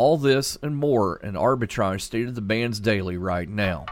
All 0.00 0.16
this 0.16 0.56
and 0.62 0.76
more 0.76 1.16
in 1.24 1.34
Arbitrage 1.34 2.02
State 2.02 2.28
of 2.28 2.36
the 2.36 2.40
Bands 2.40 2.78
Daily 2.78 3.16
right 3.16 3.48
now. 3.48 3.84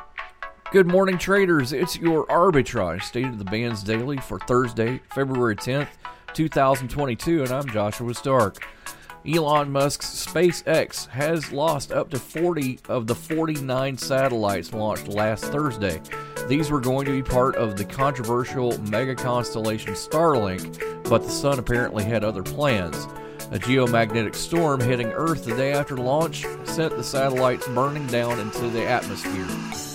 Good 0.71 0.87
morning, 0.87 1.19
traders. 1.19 1.73
It's 1.73 1.99
your 1.99 2.27
Arbitrage 2.27 3.03
State 3.03 3.27
of 3.27 3.41
the 3.41 3.45
Bands 3.45 3.83
Daily 3.83 4.19
for 4.19 4.39
Thursday, 4.39 5.01
February 5.13 5.57
10th, 5.57 5.89
2022, 6.33 7.43
and 7.43 7.51
I'm 7.51 7.69
Joshua 7.69 8.15
Stark. 8.15 8.65
Elon 9.27 9.73
Musk's 9.73 10.25
SpaceX 10.25 11.09
has 11.09 11.51
lost 11.51 11.91
up 11.91 12.09
to 12.11 12.21
40 12.21 12.79
of 12.89 13.09
the 13.09 13.15
49 13.17 13.99
satellites 13.99 14.73
launched 14.73 15.09
last 15.09 15.47
Thursday. 15.47 16.01
These 16.47 16.71
were 16.71 16.79
going 16.79 17.07
to 17.07 17.21
be 17.21 17.29
part 17.29 17.57
of 17.57 17.75
the 17.75 17.85
controversial 17.85 18.79
mega 18.83 19.17
constellation 19.17 19.95
Starlink, 19.95 21.03
but 21.09 21.25
the 21.25 21.31
sun 21.31 21.59
apparently 21.59 22.05
had 22.05 22.23
other 22.23 22.45
plans. 22.45 23.09
A 23.53 23.59
geomagnetic 23.61 24.35
storm 24.35 24.81
hitting 24.81 25.07
Earth 25.13 25.45
the 25.45 25.55
day 25.55 25.73
after 25.73 25.97
launch 25.97 26.45
sent 26.65 26.97
the 26.97 27.05
satellites 27.05 27.69
burning 27.69 28.07
down 28.09 28.41
into 28.41 28.69
the 28.69 28.85
atmosphere. 28.85 29.47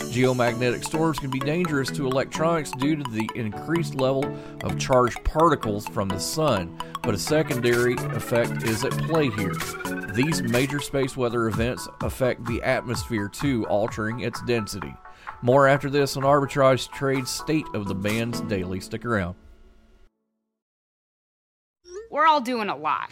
Geomagnetic 0.09 0.85
storms 0.85 1.19
can 1.19 1.29
be 1.29 1.39
dangerous 1.39 1.91
to 1.91 2.07
electronics 2.07 2.71
due 2.71 2.95
to 2.95 3.03
the 3.11 3.29
increased 3.35 3.95
level 3.95 4.25
of 4.63 4.79
charged 4.79 5.21
particles 5.25 5.85
from 5.85 6.07
the 6.07 6.17
sun, 6.17 6.77
but 7.03 7.13
a 7.13 7.17
secondary 7.17 7.95
effect 8.15 8.63
is 8.63 8.85
at 8.85 8.91
play 8.91 9.29
here. 9.31 9.53
These 10.15 10.41
major 10.43 10.79
space 10.79 11.17
weather 11.17 11.47
events 11.47 11.89
affect 12.01 12.45
the 12.45 12.63
atmosphere 12.63 13.27
too, 13.27 13.65
altering 13.67 14.21
its 14.21 14.41
density. 14.43 14.93
More 15.41 15.67
after 15.67 15.89
this 15.89 16.15
on 16.15 16.23
Arbitrage 16.23 16.89
Trade 16.93 17.27
State 17.27 17.67
of 17.73 17.87
the 17.87 17.95
Bands 17.95 18.39
Daily. 18.41 18.79
Stick 18.79 19.03
around. 19.03 19.35
We're 22.09 22.27
all 22.27 22.41
doing 22.41 22.69
a 22.69 22.75
lot. 22.75 23.11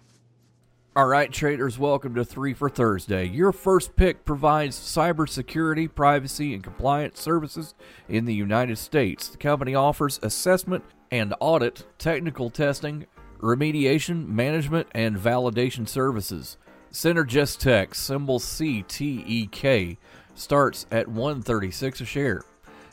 All 0.93 1.07
right, 1.07 1.31
traders, 1.31 1.79
welcome 1.79 2.15
to 2.15 2.25
3 2.25 2.53
for 2.53 2.69
Thursday. 2.69 3.25
Your 3.25 3.53
first 3.53 3.95
pick 3.95 4.25
provides 4.25 4.77
cybersecurity, 4.77 5.95
privacy, 5.95 6.53
and 6.53 6.61
compliance 6.61 7.21
services 7.21 7.75
in 8.09 8.25
the 8.25 8.33
United 8.33 8.77
States. 8.77 9.29
The 9.29 9.37
company 9.37 9.73
offers 9.73 10.19
assessment 10.21 10.83
and 11.09 11.33
audit, 11.39 11.85
technical 11.97 12.49
testing, 12.49 13.05
remediation, 13.39 14.27
management, 14.27 14.87
and 14.91 15.15
validation 15.15 15.87
services. 15.87 16.57
CynergisTek, 16.91 17.95
symbol 17.95 18.41
CTEK, 18.41 19.95
starts 20.35 20.87
at 20.91 21.07
136 21.07 22.01
a 22.01 22.05
share. 22.05 22.41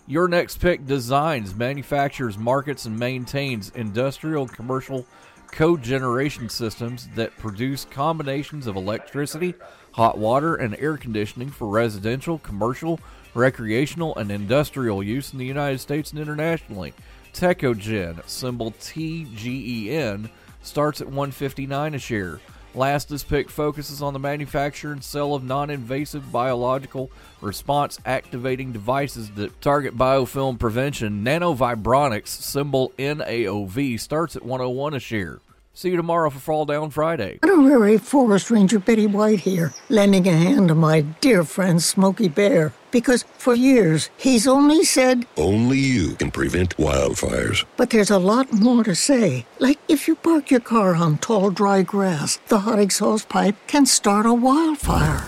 Your 0.06 0.28
next 0.28 0.58
pick 0.60 0.86
designs, 0.86 1.52
manufactures, 1.56 2.38
markets, 2.38 2.84
and 2.84 2.96
maintains 2.96 3.70
industrial 3.70 4.46
commercial 4.46 5.04
cogeneration 5.50 6.48
systems 6.48 7.08
that 7.14 7.36
produce 7.38 7.84
combinations 7.84 8.66
of 8.66 8.76
electricity, 8.76 9.54
hot 9.92 10.18
water, 10.18 10.54
and 10.54 10.76
air 10.78 10.96
conditioning 10.96 11.50
for 11.50 11.68
residential, 11.68 12.38
commercial, 12.38 13.00
recreational, 13.34 14.16
and 14.16 14.30
industrial 14.30 15.02
use 15.02 15.32
in 15.32 15.38
the 15.38 15.46
United 15.46 15.78
States 15.78 16.12
and 16.12 16.20
internationally. 16.20 16.92
Tecogen, 17.32 18.26
symbol 18.28 18.72
TGEN, 18.72 20.30
starts 20.62 21.00
at 21.00 21.06
159 21.06 21.94
a 21.94 21.98
share. 21.98 22.40
Last, 22.78 23.08
this 23.08 23.24
pick 23.24 23.50
focuses 23.50 24.00
on 24.02 24.12
the 24.12 24.20
manufacture 24.20 24.92
and 24.92 25.02
sale 25.02 25.34
of 25.34 25.42
non 25.42 25.68
invasive 25.68 26.30
biological 26.30 27.10
response 27.40 27.98
activating 28.06 28.70
devices 28.70 29.32
that 29.32 29.60
target 29.60 29.98
biofilm 29.98 30.60
prevention. 30.60 31.24
NanoVibronix, 31.24 32.28
symbol 32.28 32.92
NAOV, 32.96 33.98
starts 33.98 34.36
at 34.36 34.44
101 34.44 34.94
a 34.94 35.00
share. 35.00 35.40
See 35.78 35.90
you 35.90 35.96
tomorrow 35.96 36.28
for 36.28 36.40
Fall 36.40 36.64
Down 36.64 36.90
Friday. 36.90 37.38
I'm 37.40 37.50
honorary 37.52 37.98
Forest 37.98 38.50
Ranger 38.50 38.80
Betty 38.80 39.06
White 39.06 39.38
here, 39.38 39.72
lending 39.88 40.26
a 40.26 40.32
hand 40.32 40.66
to 40.66 40.74
my 40.74 41.02
dear 41.02 41.44
friend 41.44 41.80
Smokey 41.80 42.26
Bear. 42.26 42.72
Because 42.90 43.24
for 43.38 43.54
years, 43.54 44.10
he's 44.16 44.48
only 44.48 44.82
said, 44.82 45.24
Only 45.36 45.78
you 45.78 46.16
can 46.16 46.32
prevent 46.32 46.76
wildfires. 46.78 47.64
but 47.76 47.90
there's 47.90 48.10
a 48.10 48.18
lot 48.18 48.52
more 48.52 48.82
to 48.82 48.96
say. 48.96 49.46
Like 49.60 49.78
if 49.86 50.08
you 50.08 50.16
park 50.16 50.50
your 50.50 50.58
car 50.58 50.96
on 50.96 51.18
tall, 51.18 51.52
dry 51.52 51.82
grass, 51.82 52.40
the 52.48 52.58
hot 52.58 52.80
exhaust 52.80 53.28
pipe 53.28 53.54
can 53.68 53.86
start 53.86 54.26
a 54.26 54.34
wildfire. 54.34 55.27